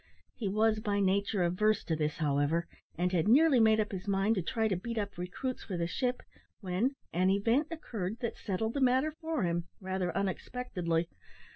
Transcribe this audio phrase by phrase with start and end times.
[0.33, 2.67] He was by nature averse to this, however;
[2.97, 5.85] and had nearly made up his mind to try to beat up recruits for the
[5.85, 6.23] ship,
[6.59, 11.07] when an event occurred that settled the matter for him rather unexpectedly.